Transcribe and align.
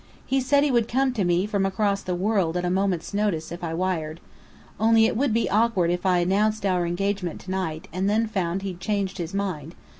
"He 0.25 0.41
said 0.41 0.63
he 0.63 0.71
would 0.71 0.87
come 0.87 1.13
to 1.13 1.23
me 1.23 1.45
from 1.45 1.63
across 1.63 2.01
the 2.01 2.15
world, 2.15 2.57
at 2.57 2.65
a 2.65 2.71
moment's 2.71 3.13
notice, 3.13 3.51
if 3.51 3.63
I 3.63 3.75
wired. 3.75 4.19
Only 4.79 5.05
it 5.05 5.15
would 5.15 5.31
be 5.31 5.47
awkward 5.47 5.91
if 5.91 6.07
I 6.07 6.17
announced 6.17 6.65
our 6.65 6.87
engagement 6.87 7.39
to 7.41 7.51
night, 7.51 7.87
and 7.93 8.09
then 8.09 8.25
found 8.25 8.63
he'd 8.63 8.79
changed 8.79 9.19
his 9.19 9.35
mind. 9.35 9.75